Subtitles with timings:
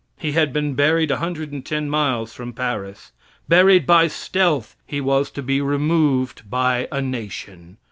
[0.17, 3.11] He had been buried 110 miles from Paris.
[3.47, 7.77] Buried by stealth he was to be removed by a nation.